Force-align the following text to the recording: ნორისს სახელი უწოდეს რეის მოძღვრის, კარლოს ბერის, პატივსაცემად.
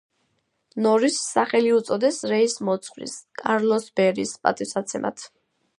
ნორისს 0.85 1.27
სახელი 1.33 1.69
უწოდეს 1.81 2.19
რეის 2.33 2.57
მოძღვრის, 2.71 3.17
კარლოს 3.45 3.87
ბერის, 4.01 4.37
პატივსაცემად. 4.49 5.31